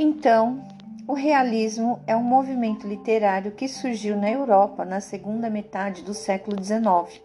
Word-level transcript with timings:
Então, 0.00 0.62
o 1.08 1.12
realismo 1.12 2.00
é 2.06 2.14
um 2.14 2.22
movimento 2.22 2.86
literário 2.86 3.50
que 3.50 3.66
surgiu 3.66 4.16
na 4.16 4.30
Europa 4.30 4.84
na 4.84 5.00
segunda 5.00 5.50
metade 5.50 6.02
do 6.02 6.14
século 6.14 6.56
XIX. 6.62 7.20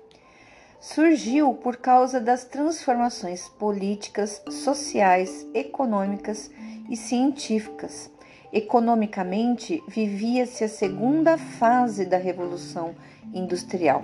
Surgiu 0.79 1.53
por 1.53 1.77
causa 1.77 2.19
das 2.19 2.45
transformações 2.45 3.47
políticas, 3.47 4.41
sociais, 4.49 5.45
econômicas 5.53 6.49
e 6.89 6.97
científicas. 6.97 8.09
Economicamente, 8.51 9.83
vivia-se 9.87 10.63
a 10.63 10.67
segunda 10.67 11.37
fase 11.37 12.07
da 12.07 12.17
Revolução 12.17 12.95
Industrial. 13.31 14.03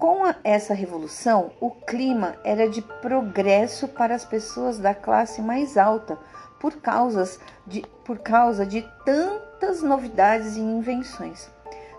Com 0.00 0.24
essa 0.42 0.74
revolução, 0.74 1.52
o 1.60 1.70
clima 1.70 2.34
era 2.42 2.68
de 2.68 2.82
progresso 2.82 3.86
para 3.86 4.16
as 4.16 4.24
pessoas 4.24 4.80
da 4.80 4.96
classe 4.96 5.40
mais 5.40 5.76
alta, 5.76 6.18
por, 6.62 6.76
causas 6.76 7.40
de, 7.66 7.84
por 8.04 8.20
causa 8.20 8.64
de 8.64 8.82
tantas 9.04 9.82
novidades 9.82 10.54
e 10.56 10.60
invenções. 10.60 11.50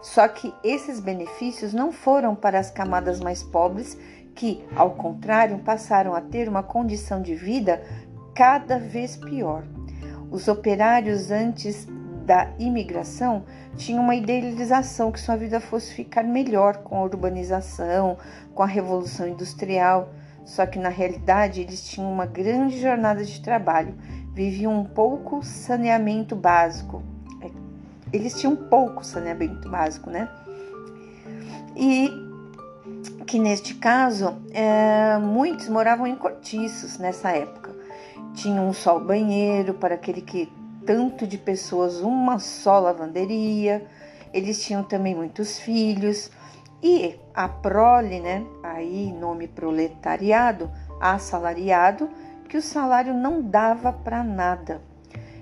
Só 0.01 0.25
que 0.25 0.53
esses 0.63 1.01
benefícios 1.01 1.73
não 1.73 1.91
foram 1.91 2.33
para 2.33 2.59
as 2.59 2.71
camadas 2.71 3.19
mais 3.19 3.43
pobres, 3.43 3.97
que, 4.33 4.65
ao 4.73 4.91
contrário, 4.91 5.59
passaram 5.59 6.15
a 6.15 6.21
ter 6.21 6.47
uma 6.47 6.63
condição 6.63 7.21
de 7.21 7.35
vida 7.35 7.83
cada 8.33 8.79
vez 8.79 9.17
pior. 9.17 9.63
Os 10.31 10.47
operários 10.47 11.29
antes 11.29 11.85
da 12.25 12.49
imigração 12.57 13.43
tinham 13.75 14.01
uma 14.01 14.15
idealização 14.15 15.11
que 15.11 15.19
sua 15.19 15.35
vida 15.35 15.59
fosse 15.59 15.93
ficar 15.93 16.23
melhor 16.23 16.77
com 16.77 16.97
a 16.97 17.03
urbanização, 17.03 18.17
com 18.55 18.63
a 18.63 18.67
revolução 18.67 19.27
industrial. 19.27 20.09
Só 20.45 20.65
que 20.65 20.79
na 20.79 20.89
realidade 20.89 21.61
eles 21.61 21.85
tinham 21.87 22.11
uma 22.11 22.25
grande 22.25 22.79
jornada 22.81 23.23
de 23.23 23.41
trabalho 23.41 23.95
viviam 24.33 24.73
um 24.79 24.83
pouco 24.83 25.43
saneamento 25.43 26.35
básico. 26.35 27.01
É, 27.41 27.49
eles 28.11 28.39
tinham 28.39 28.53
um 28.53 28.67
pouco 28.67 29.03
saneamento 29.03 29.69
básico, 29.69 30.09
né? 30.09 30.29
E 31.75 32.09
que 33.25 33.39
neste 33.39 33.75
caso, 33.75 34.35
é, 34.51 35.17
muitos 35.17 35.69
moravam 35.69 36.05
em 36.05 36.15
cortiços 36.15 36.97
nessa 36.97 37.31
época. 37.31 37.71
Tinham 38.33 38.71
só 38.73 38.97
o 38.97 38.99
banheiro 38.99 39.73
para 39.75 39.95
aquele 39.95 40.21
que 40.21 40.51
tanto 40.85 41.25
de 41.25 41.37
pessoas, 41.37 42.01
uma 42.01 42.39
só 42.39 42.79
lavanderia. 42.79 43.85
Eles 44.33 44.63
tinham 44.63 44.83
também 44.83 45.15
muitos 45.15 45.59
filhos. 45.59 46.29
E 46.81 47.15
a 47.33 47.47
prole, 47.47 48.19
né? 48.19 48.45
Aí 48.61 49.11
nome 49.13 49.47
proletariado, 49.47 50.69
assalariado, 50.99 52.09
que 52.43 52.57
o 52.57 52.61
salário 52.61 53.13
não 53.13 53.41
dava 53.41 53.91
para 53.91 54.23
nada. 54.23 54.81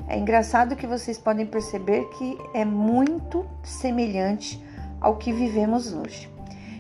É 0.08 0.18
engraçado 0.18 0.76
que 0.76 0.88
vocês 0.88 1.18
podem 1.18 1.46
perceber 1.46 2.06
que 2.18 2.38
é 2.54 2.66
muito 2.66 3.46
semelhante 3.64 4.64
ao 5.00 5.18
que 5.18 5.32
vivemos 5.32 5.94
hoje. 5.94 6.30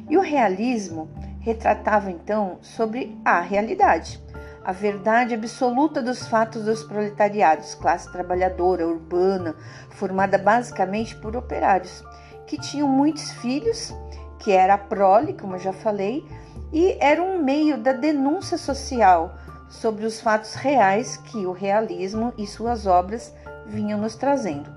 E 0.10 0.18
o 0.18 0.22
realismo 0.22 1.10
retratava 1.40 2.12
então 2.12 2.58
sobre 2.62 3.18
a 3.24 3.40
realidade, 3.40 4.22
a 4.64 4.72
verdade 4.72 5.34
absoluta 5.34 6.02
dos 6.02 6.28
fatos 6.28 6.66
dos 6.66 6.84
proletariados, 6.84 7.74
classe 7.74 8.12
trabalhadora 8.12 8.88
urbana, 8.88 9.56
formada 9.90 10.38
basicamente 10.38 11.16
por 11.16 11.36
operários, 11.36 12.04
que 12.46 12.60
tinham 12.60 12.88
muitos 12.88 13.32
filhos, 13.32 13.94
que 14.40 14.52
era 14.52 14.74
a 14.74 14.78
prole, 14.78 15.34
como 15.34 15.56
eu 15.56 15.60
já 15.60 15.74
falei, 15.74 16.26
e 16.72 16.98
era 17.00 17.22
um 17.22 17.42
meio 17.44 17.78
da 17.78 17.92
denúncia 17.92 18.58
social, 18.58 19.36
sobre 19.72 20.06
os 20.06 20.20
fatos 20.20 20.54
reais 20.54 21.18
que 21.18 21.46
o 21.46 21.52
realismo 21.52 22.34
e 22.38 22.46
suas 22.46 22.86
obras 22.86 23.34
vinham 23.66 24.00
nos 24.00 24.16
trazendo. 24.16 24.70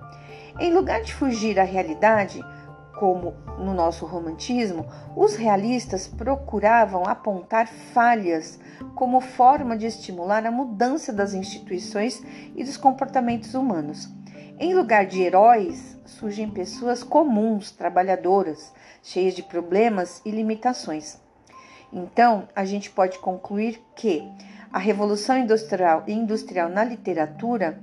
Em 0.59 0.73
lugar 0.73 1.03
de 1.03 1.13
fugir 1.13 1.59
à 1.59 1.65
realidade, 1.65 2.41
como 2.99 3.35
no 3.59 3.75
nosso 3.75 4.07
romantismo, 4.07 4.87
os 5.17 5.35
realistas 5.35 6.07
procuravam 6.07 7.05
apontar 7.05 7.67
falhas 7.67 8.59
como 8.95 9.21
forma 9.21 9.77
de 9.77 9.87
estimular 9.87 10.47
a 10.47 10.51
mudança 10.51 11.13
das 11.13 11.35
instituições 11.35 12.23
e 12.55 12.63
dos 12.63 12.77
comportamentos 12.77 13.55
humanos. 13.55 14.09
Em 14.61 14.73
lugar 14.75 15.07
de 15.07 15.21
heróis, 15.21 15.99
surgem 16.05 16.49
pessoas 16.49 17.03
comuns, 17.03 17.73
trabalhadoras, 17.73 18.73
cheias 19.03 19.35
de 19.35 19.43
problemas 19.43 20.23
e 20.25 20.31
limitações. 20.31 21.19
Então, 21.93 22.49
a 22.55 22.65
gente 22.65 22.91
pode 22.91 23.19
concluir 23.19 23.81
que 23.97 24.23
a 24.75 24.79
revolução 24.81 25.39
industrial, 25.39 26.03
industrial 26.09 26.69
na 26.69 26.83
literatura, 26.83 27.79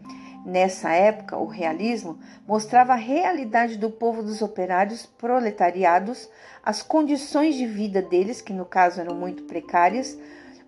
nessa 0.46 0.92
época, 0.92 1.38
o 1.38 1.46
realismo, 1.46 2.20
mostrava 2.46 2.92
a 2.92 2.98
realidade 2.98 3.78
do 3.78 3.90
povo 3.90 4.22
dos 4.22 4.42
operários 4.42 5.06
proletariados, 5.06 6.30
as 6.62 6.82
condições 6.82 7.56
de 7.56 7.66
vida 7.66 8.02
deles, 8.02 8.42
que 8.42 8.52
no 8.52 8.66
caso 8.66 9.00
eram 9.00 9.16
muito 9.16 9.44
precárias. 9.44 10.20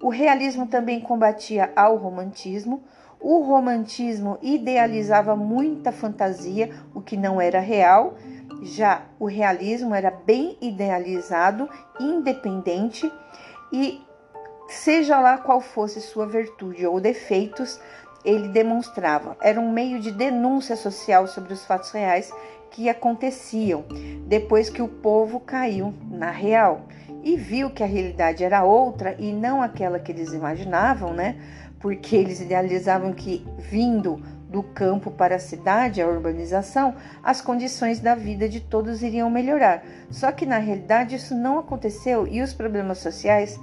O 0.01 0.07
realismo 0.07 0.65
também 0.65 1.01
combatia 1.01 1.73
ao 1.75 1.97
romantismo. 1.97 2.81
O 3.19 3.41
romantismo 3.41 4.37
idealizava 4.41 5.35
muita 5.35 5.91
fantasia, 5.91 6.69
o 6.95 7.01
que 7.01 7.17
não 7.17 7.41
era 7.41 7.59
real. 7.59 8.15
Já 8.61 9.01
o 9.19 9.25
realismo 9.25 9.93
era 9.93 10.09
bem 10.09 10.57
idealizado, 10.61 11.67
independente 11.99 13.11
e 13.73 14.01
Seja 14.73 15.19
lá 15.19 15.37
qual 15.37 15.61
fosse 15.61 16.01
sua 16.01 16.25
virtude 16.25 16.85
ou 16.85 16.99
defeitos, 16.99 17.79
ele 18.25 18.47
demonstrava. 18.49 19.37
Era 19.39 19.59
um 19.59 19.71
meio 19.71 19.99
de 19.99 20.11
denúncia 20.11 20.75
social 20.75 21.27
sobre 21.27 21.53
os 21.53 21.63
fatos 21.63 21.91
reais 21.91 22.33
que 22.71 22.89
aconteciam 22.89 23.85
depois 24.25 24.69
que 24.69 24.81
o 24.81 24.87
povo 24.87 25.39
caiu 25.39 25.93
na 26.09 26.31
real 26.31 26.87
e 27.23 27.37
viu 27.37 27.69
que 27.69 27.83
a 27.83 27.85
realidade 27.85 28.43
era 28.43 28.63
outra 28.63 29.15
e 29.19 29.31
não 29.31 29.61
aquela 29.61 29.99
que 29.99 30.11
eles 30.11 30.33
imaginavam, 30.33 31.13
né? 31.13 31.37
Porque 31.79 32.15
eles 32.15 32.41
idealizavam 32.41 33.13
que 33.13 33.45
vindo 33.59 34.21
do 34.49 34.63
campo 34.63 35.11
para 35.11 35.35
a 35.35 35.39
cidade, 35.39 36.01
a 36.01 36.07
urbanização, 36.07 36.95
as 37.23 37.41
condições 37.41 37.99
da 37.99 38.15
vida 38.15 38.49
de 38.49 38.59
todos 38.59 39.03
iriam 39.03 39.29
melhorar. 39.29 39.83
Só 40.09 40.31
que 40.31 40.45
na 40.45 40.57
realidade 40.57 41.15
isso 41.15 41.35
não 41.35 41.59
aconteceu 41.59 42.27
e 42.27 42.41
os 42.41 42.53
problemas 42.53 42.97
sociais 42.97 43.59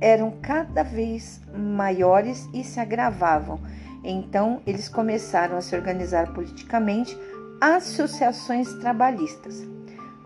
eram 0.00 0.32
cada 0.42 0.82
vez 0.82 1.40
maiores 1.54 2.48
e 2.54 2.62
se 2.62 2.78
agravavam. 2.80 3.60
Então, 4.04 4.62
eles 4.66 4.88
começaram 4.88 5.56
a 5.56 5.60
se 5.60 5.74
organizar 5.74 6.32
politicamente 6.32 7.18
associações 7.60 8.72
trabalhistas. 8.74 9.66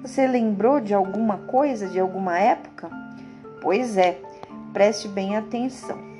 Você 0.02 0.26
lembrou 0.26 0.80
de 0.80 0.92
alguma 0.92 1.38
coisa, 1.38 1.88
de 1.88 1.98
alguma 1.98 2.38
época? 2.38 2.90
Pois 3.60 3.96
é, 3.96 4.20
preste 4.72 5.08
bem 5.08 5.36
atenção. 5.36 6.11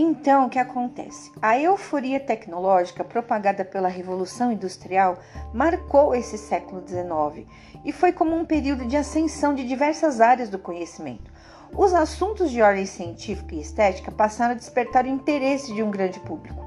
Então, 0.00 0.46
o 0.46 0.48
que 0.48 0.60
acontece? 0.60 1.32
A 1.42 1.58
euforia 1.58 2.20
tecnológica 2.20 3.02
propagada 3.02 3.64
pela 3.64 3.88
Revolução 3.88 4.52
Industrial 4.52 5.18
marcou 5.52 6.14
esse 6.14 6.38
século 6.38 6.84
XIX 6.86 7.44
e 7.84 7.90
foi 7.90 8.12
como 8.12 8.36
um 8.36 8.44
período 8.44 8.84
de 8.86 8.96
ascensão 8.96 9.52
de 9.52 9.66
diversas 9.66 10.20
áreas 10.20 10.48
do 10.48 10.56
conhecimento. 10.56 11.32
Os 11.76 11.92
assuntos 11.92 12.52
de 12.52 12.62
ordem 12.62 12.86
científica 12.86 13.56
e 13.56 13.60
estética 13.60 14.12
passaram 14.12 14.52
a 14.52 14.56
despertar 14.56 15.04
o 15.04 15.08
interesse 15.08 15.74
de 15.74 15.82
um 15.82 15.90
grande 15.90 16.20
público. 16.20 16.64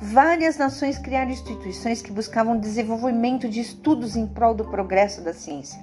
Várias 0.00 0.56
nações 0.56 0.98
criaram 0.98 1.30
instituições 1.30 2.02
que 2.02 2.10
buscavam 2.10 2.58
desenvolvimento 2.58 3.48
de 3.48 3.60
estudos 3.60 4.16
em 4.16 4.26
prol 4.26 4.56
do 4.56 4.64
progresso 4.64 5.22
da 5.22 5.32
ciência. 5.32 5.80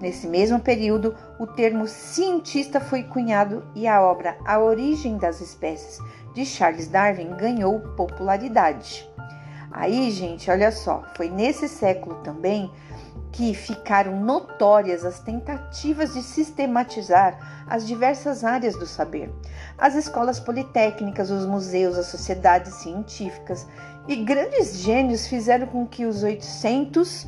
Nesse 0.00 0.26
mesmo 0.26 0.60
período, 0.60 1.14
o 1.38 1.46
termo 1.46 1.86
cientista 1.86 2.80
foi 2.80 3.02
cunhado 3.02 3.64
e 3.74 3.86
a 3.86 4.02
obra 4.02 4.36
A 4.44 4.58
Origem 4.58 5.16
das 5.16 5.40
Espécies, 5.40 5.98
de 6.34 6.44
Charles 6.44 6.88
Darwin, 6.88 7.34
ganhou 7.36 7.80
popularidade. 7.96 9.08
Aí, 9.70 10.10
gente, 10.10 10.50
olha 10.50 10.70
só, 10.70 11.02
foi 11.16 11.30
nesse 11.30 11.68
século 11.68 12.16
também 12.16 12.70
que 13.32 13.52
ficaram 13.52 14.18
notórias 14.20 15.04
as 15.04 15.20
tentativas 15.20 16.14
de 16.14 16.22
sistematizar 16.22 17.64
as 17.68 17.86
diversas 17.86 18.44
áreas 18.44 18.74
do 18.78 18.86
saber. 18.86 19.30
As 19.76 19.94
escolas 19.94 20.40
politécnicas, 20.40 21.30
os 21.30 21.44
museus, 21.44 21.98
as 21.98 22.06
sociedades 22.06 22.74
científicas 22.76 23.66
e 24.08 24.16
grandes 24.16 24.78
gênios 24.78 25.26
fizeram 25.26 25.66
com 25.66 25.86
que 25.86 26.06
os 26.06 26.22
800 26.22 27.26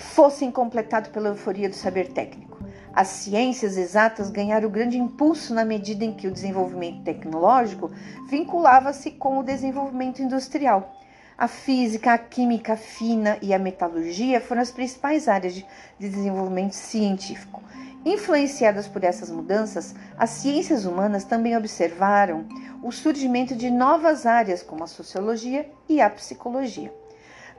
fossem 0.00 0.50
completados 0.50 1.10
pela 1.10 1.28
euforia 1.28 1.68
do 1.68 1.74
saber 1.74 2.12
técnico. 2.12 2.58
As 2.94 3.08
ciências 3.08 3.76
exatas 3.76 4.30
ganharam 4.30 4.68
grande 4.68 4.98
impulso 4.98 5.54
na 5.54 5.64
medida 5.64 6.04
em 6.04 6.12
que 6.12 6.28
o 6.28 6.30
desenvolvimento 6.30 7.02
tecnológico 7.02 7.90
vinculava-se 8.28 9.12
com 9.12 9.38
o 9.38 9.42
desenvolvimento 9.42 10.20
industrial. 10.20 10.94
A 11.36 11.48
física, 11.48 12.12
a 12.12 12.18
química 12.18 12.76
fina 12.76 13.38
e 13.40 13.54
a 13.54 13.58
metalurgia 13.58 14.40
foram 14.40 14.60
as 14.60 14.70
principais 14.70 15.26
áreas 15.26 15.54
de 15.54 15.66
desenvolvimento 15.98 16.74
científico. 16.74 17.62
Influenciadas 18.04 18.86
por 18.86 19.02
essas 19.02 19.30
mudanças, 19.30 19.94
as 20.18 20.30
ciências 20.30 20.84
humanas 20.84 21.24
também 21.24 21.56
observaram 21.56 22.46
o 22.82 22.92
surgimento 22.92 23.54
de 23.54 23.70
novas 23.70 24.26
áreas 24.26 24.62
como 24.62 24.84
a 24.84 24.88
sociologia 24.88 25.70
e 25.88 26.00
a 26.00 26.10
psicologia. 26.10 26.92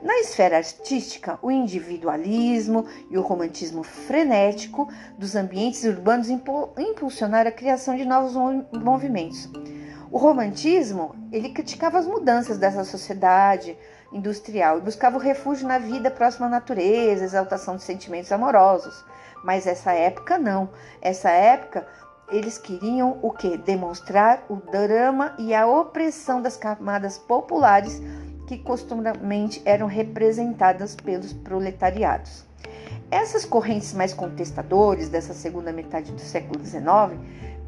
Na 0.04 0.18
esfera 0.18 0.58
artística, 0.58 1.38
o 1.40 1.50
individualismo 1.50 2.84
e 3.08 3.16
o 3.16 3.22
romantismo 3.22 3.82
frenético 3.82 4.86
dos 5.16 5.34
ambientes 5.34 5.82
urbanos 5.84 6.28
impulsionaram 6.28 7.48
a 7.48 7.52
criação 7.52 7.96
de 7.96 8.04
novos 8.04 8.34
movimentos. 8.70 9.48
O 10.10 10.18
romantismo, 10.18 11.16
ele 11.32 11.48
criticava 11.54 11.98
as 11.98 12.06
mudanças 12.06 12.58
dessa 12.58 12.84
sociedade 12.84 13.78
industrial 14.12 14.76
e 14.76 14.82
buscava 14.82 15.16
o 15.16 15.20
refúgio 15.20 15.66
na 15.66 15.78
vida 15.78 16.10
próxima 16.10 16.48
à 16.48 16.50
natureza, 16.50 17.24
exaltação 17.24 17.76
de 17.76 17.82
sentimentos 17.82 18.30
amorosos. 18.30 19.02
Mas 19.42 19.66
essa 19.66 19.92
época 19.92 20.36
não. 20.36 20.68
Essa 21.00 21.30
época 21.30 21.86
eles 22.30 22.58
queriam 22.58 23.18
o 23.22 23.30
que? 23.30 23.56
Demonstrar 23.56 24.44
o 24.50 24.56
drama 24.56 25.34
e 25.38 25.54
a 25.54 25.66
opressão 25.66 26.42
das 26.42 26.58
camadas 26.58 27.16
populares 27.16 28.02
que 28.46 28.58
costumamente 28.58 29.62
eram 29.64 29.86
representadas 29.86 30.94
pelos 30.94 31.32
proletariados. 31.32 32.44
Essas 33.10 33.44
correntes 33.44 33.92
mais 33.92 34.12
contestadoras 34.12 35.08
dessa 35.08 35.34
segunda 35.34 35.72
metade 35.72 36.12
do 36.12 36.20
século 36.20 36.64
XIX 36.64 37.18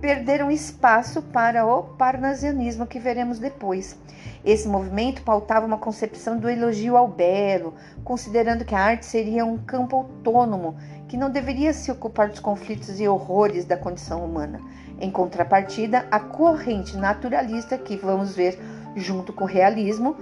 perderam 0.01 0.51
espaço 0.51 1.23
para 1.23 1.67
o 1.67 1.83
parnasianismo 1.83 2.87
que 2.87 2.99
veremos 2.99 3.39
depois. 3.39 3.99
Esse 4.45 4.69
movimento 4.69 5.23
pautava 5.23 5.67
uma 5.67 5.79
concepção 5.79 6.39
do 6.39 6.49
elogio 6.49 6.97
ao 6.97 7.09
belo, 7.09 7.75
considerando 8.05 8.65
que 8.65 8.75
a 8.75 8.81
arte 8.81 9.07
seria 9.07 9.45
um 9.45 9.59
campo 9.59 9.97
autônomo 9.97 10.77
que 11.09 11.17
não 11.17 11.31
deveria 11.31 11.73
se 11.73 11.91
ocupar 11.91 12.29
dos 12.29 12.41
conflitos 12.41 13.01
e 13.01 13.09
horrores 13.09 13.65
da 13.65 13.77
condição 13.77 14.25
humana. 14.25 14.61
Em 15.01 15.11
contrapartida, 15.11 16.07
a 16.11 16.19
corrente 16.21 16.97
naturalista 16.97 17.77
que 17.79 17.97
vamos 17.97 18.35
ver 18.35 18.59
junto 18.95 19.33
com 19.33 19.45
o 19.45 19.49
realismo 19.49 20.17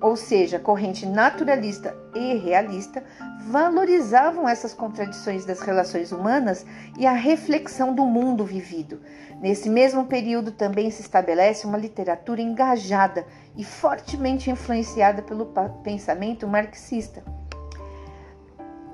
ou 0.00 0.16
seja, 0.16 0.58
corrente 0.58 1.06
naturalista 1.06 1.96
e 2.14 2.34
realista, 2.34 3.02
valorizavam 3.48 4.48
essas 4.48 4.74
contradições 4.74 5.44
das 5.44 5.60
relações 5.60 6.12
humanas 6.12 6.66
e 6.98 7.06
a 7.06 7.12
reflexão 7.12 7.94
do 7.94 8.04
mundo 8.04 8.44
vivido. 8.44 9.00
Nesse 9.40 9.68
mesmo 9.68 10.06
período 10.06 10.50
também 10.50 10.90
se 10.90 11.02
estabelece 11.02 11.66
uma 11.66 11.78
literatura 11.78 12.40
engajada 12.40 13.26
e 13.56 13.64
fortemente 13.64 14.50
influenciada 14.50 15.22
pelo 15.22 15.52
pensamento 15.82 16.46
marxista. 16.46 17.22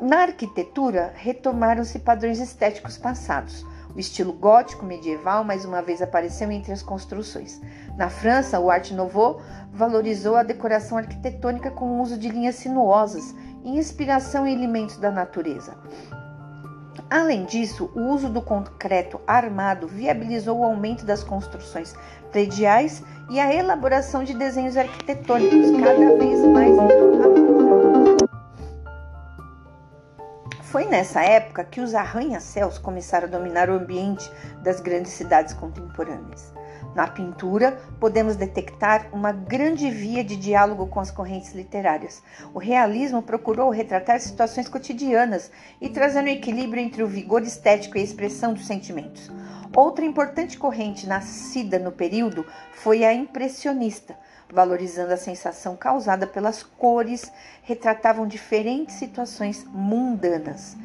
Na 0.00 0.22
arquitetura, 0.22 1.12
retomaram-se 1.14 2.00
padrões 2.00 2.40
estéticos 2.40 2.98
passados 2.98 3.64
o 3.94 3.98
estilo 3.98 4.32
gótico 4.32 4.84
medieval 4.84 5.44
mais 5.44 5.64
uma 5.64 5.82
vez 5.82 6.00
apareceu 6.00 6.50
entre 6.50 6.72
as 6.72 6.82
construções. 6.82 7.60
Na 7.96 8.08
França, 8.08 8.58
o 8.58 8.70
Art 8.70 8.90
Nouveau 8.90 9.40
valorizou 9.72 10.36
a 10.36 10.42
decoração 10.42 10.98
arquitetônica 10.98 11.70
com 11.70 11.86
o 11.86 12.00
uso 12.00 12.18
de 12.18 12.28
linhas 12.28 12.56
sinuosas 12.56 13.34
inspiração 13.64 14.46
em 14.46 14.54
elementos 14.54 14.96
da 14.96 15.10
natureza. 15.10 15.76
Além 17.08 17.44
disso, 17.44 17.90
o 17.94 18.00
uso 18.12 18.28
do 18.28 18.42
concreto 18.42 19.20
armado 19.26 19.86
viabilizou 19.86 20.60
o 20.60 20.64
aumento 20.64 21.04
das 21.04 21.22
construções 21.22 21.94
prediais 22.30 23.02
e 23.30 23.38
a 23.38 23.54
elaboração 23.54 24.24
de 24.24 24.34
desenhos 24.34 24.76
arquitetônicos 24.76 25.70
cada 25.80 26.16
vez 26.16 26.40
mais 26.46 27.51
Foi 30.72 30.86
nessa 30.86 31.22
época 31.22 31.64
que 31.64 31.82
os 31.82 31.94
arranha-céus 31.94 32.78
começaram 32.78 33.28
a 33.28 33.30
dominar 33.30 33.68
o 33.68 33.74
ambiente 33.74 34.32
das 34.62 34.80
grandes 34.80 35.12
cidades 35.12 35.52
contemporâneas. 35.52 36.50
Na 36.94 37.06
pintura, 37.06 37.80
podemos 37.98 38.36
detectar 38.36 39.08
uma 39.12 39.32
grande 39.32 39.90
via 39.90 40.22
de 40.22 40.36
diálogo 40.36 40.86
com 40.86 41.00
as 41.00 41.10
correntes 41.10 41.54
literárias. 41.54 42.22
O 42.52 42.58
realismo 42.58 43.22
procurou 43.22 43.70
retratar 43.70 44.20
situações 44.20 44.68
cotidianas 44.68 45.50
e 45.80 45.88
trazer 45.88 46.22
um 46.22 46.28
equilíbrio 46.28 46.82
entre 46.82 47.02
o 47.02 47.06
vigor 47.06 47.42
estético 47.42 47.96
e 47.96 48.00
a 48.00 48.04
expressão 48.04 48.52
dos 48.52 48.66
sentimentos. 48.66 49.30
Outra 49.74 50.04
importante 50.04 50.58
corrente 50.58 51.06
nascida 51.06 51.78
no 51.78 51.90
período 51.90 52.44
foi 52.74 53.06
a 53.06 53.14
impressionista, 53.14 54.14
valorizando 54.52 55.14
a 55.14 55.16
sensação 55.16 55.74
causada 55.74 56.26
pelas 56.26 56.62
cores, 56.62 57.32
retratavam 57.62 58.26
diferentes 58.26 58.96
situações 58.96 59.64
mundanas. 59.72 60.76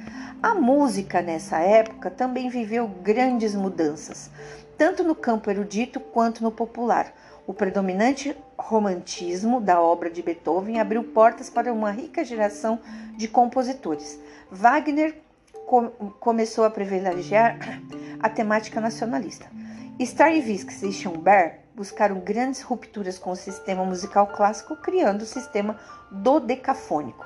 A 0.41 0.55
música 0.55 1.21
nessa 1.21 1.57
época 1.59 2.09
também 2.09 2.47
viveu 2.47 2.87
grandes 2.87 3.53
mudanças, 3.53 4.31
tanto 4.77 5.03
no 5.03 5.15
campo 5.15 5.49
erudito 5.49 5.99
quanto 5.99 6.43
no 6.43 6.51
popular. 6.51 7.13
O 7.45 7.53
predominante 7.53 8.35
romantismo 8.57 9.59
da 9.59 9.81
obra 9.81 10.09
de 10.09 10.21
Beethoven 10.21 10.79
abriu 10.79 11.03
portas 11.03 11.49
para 11.49 11.73
uma 11.73 11.91
rica 11.91 12.23
geração 12.23 12.79
de 13.15 13.27
compositores. 13.27 14.19
Wagner 14.51 15.15
com 15.65 15.89
começou 16.19 16.63
a 16.63 16.69
privilegiar 16.69 17.57
a 18.19 18.29
temática 18.29 18.79
nacionalista. 18.79 19.47
Stravinsky 19.99 20.87
e 20.87 20.93
Schubert 20.93 21.59
buscaram 21.75 22.19
grandes 22.19 22.61
rupturas 22.61 23.17
com 23.17 23.31
o 23.31 23.35
sistema 23.35 23.83
musical 23.83 24.27
clássico, 24.27 24.75
criando 24.77 25.21
o 25.21 25.25
sistema 25.25 25.77
dodecafônico. 26.11 27.25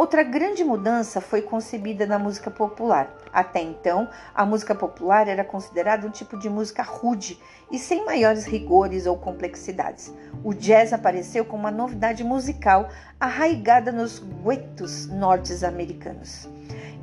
Outra 0.00 0.22
grande 0.22 0.64
mudança 0.64 1.20
foi 1.20 1.42
concebida 1.42 2.06
na 2.06 2.18
música 2.18 2.50
popular. 2.50 3.14
Até 3.30 3.60
então, 3.60 4.08
a 4.34 4.46
música 4.46 4.74
popular 4.74 5.28
era 5.28 5.44
considerada 5.44 6.06
um 6.06 6.10
tipo 6.10 6.38
de 6.38 6.48
música 6.48 6.82
rude 6.82 7.38
e 7.70 7.78
sem 7.78 8.06
maiores 8.06 8.46
rigores 8.46 9.04
ou 9.04 9.18
complexidades. 9.18 10.10
O 10.42 10.54
jazz 10.54 10.94
apareceu 10.94 11.44
como 11.44 11.64
uma 11.64 11.70
novidade 11.70 12.24
musical 12.24 12.88
arraigada 13.20 13.92
nos 13.92 14.20
guetos 14.42 15.06
norte-americanos. 15.06 16.48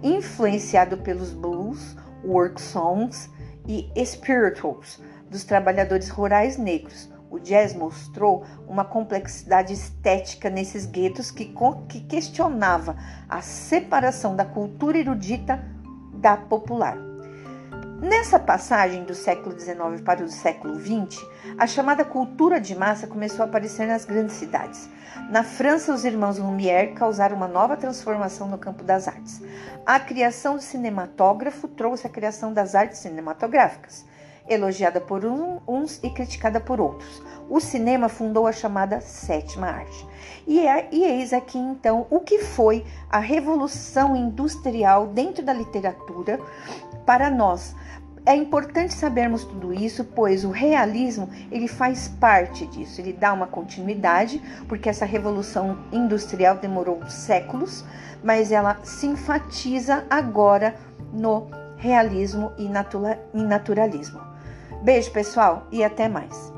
Influenciado 0.02 0.98
pelos 0.98 1.32
blues, 1.32 1.96
work 2.26 2.60
songs 2.60 3.30
e 3.68 3.92
spirituals, 4.04 5.00
dos 5.30 5.44
trabalhadores 5.44 6.10
rurais 6.10 6.58
negros. 6.58 7.16
O 7.30 7.40
jazz 7.40 7.74
mostrou 7.74 8.46
uma 8.68 8.86
complexidade 8.86 9.74
estética 9.74 10.50
nesses 10.50 10.86
guetos 10.86 11.30
que, 11.30 11.54
que 11.90 12.00
questionava 12.02 12.96
a 13.28 13.42
separação 13.42 14.36
da 14.36 14.46
cultura 14.46 14.98
erudita 14.98 15.64
da 16.14 16.38
popular. 16.38 16.98
Nessa 18.00 18.40
passagem 18.40 19.04
do 19.04 19.16
século 19.16 19.60
XIX 19.60 20.02
para 20.06 20.24
o 20.24 20.30
século 20.30 20.76
XX, 20.76 21.20
a 21.58 21.66
chamada 21.66 22.06
cultura 22.06 22.62
de 22.62 22.76
massa 22.76 23.08
começou 23.08 23.44
a 23.44 23.48
aparecer 23.48 23.88
nas 23.88 24.06
grandes 24.06 24.36
cidades. 24.36 24.88
Na 25.32 25.44
França, 25.44 25.94
os 25.94 26.06
irmãos 26.06 26.38
Lumière 26.38 26.94
causaram 26.94 27.36
uma 27.36 27.48
nova 27.48 27.76
transformação 27.76 28.48
no 28.48 28.58
campo 28.58 28.84
das 28.84 29.08
artes. 29.08 29.42
A 29.84 30.00
criação 30.00 30.56
do 30.56 30.62
cinematógrafo 30.62 31.68
trouxe 31.68 32.06
a 32.06 32.10
criação 32.10 32.54
das 32.54 32.76
artes 32.76 33.00
cinematográficas 33.00 34.06
elogiada 34.50 35.00
por 35.02 35.24
uns 35.26 36.00
e 36.04 36.10
criticada 36.10 36.60
por 36.60 36.80
outros. 36.80 37.22
O 37.50 37.60
cinema 37.60 38.10
fundou 38.10 38.46
a 38.46 38.52
chamada 38.52 39.00
sétima 39.00 39.68
arte. 39.68 40.06
E, 40.46 40.66
é, 40.66 40.88
e 40.92 41.04
eis 41.04 41.34
aqui 41.34 41.58
então 41.58 42.06
o 42.10 42.20
que 42.20 42.40
foi 42.40 42.86
a 43.10 43.20
revolução 43.20 44.16
industrial 44.16 45.08
dentro 45.08 45.44
da 45.44 45.54
literatura 45.54 46.40
para 47.06 47.30
nós. 47.30 47.76
É 48.26 48.36
importante 48.36 48.94
sabermos 48.94 49.46
tudo 49.46 49.74
isso, 49.74 50.04
pois 50.04 50.44
o 50.44 50.52
realismo 50.52 51.30
ele 51.50 51.68
faz 51.70 52.10
parte 52.10 52.66
disso. 52.68 53.00
Ele 53.00 53.14
dá 53.14 53.32
uma 53.32 53.48
continuidade, 53.48 54.42
porque 54.68 54.90
essa 54.90 55.06
revolução 55.06 55.78
industrial 55.94 56.58
demorou 56.58 57.00
séculos, 57.08 57.86
mas 58.22 58.52
ela 58.52 58.78
se 58.84 59.08
enfatiza 59.08 60.06
agora 60.10 60.76
no 61.14 61.48
realismo 61.78 62.52
e 62.58 62.68
naturalismo. 63.34 64.27
Beijo, 64.84 65.12
pessoal, 65.12 65.68
e 65.72 65.84
até 65.84 66.08
mais. 66.08 66.54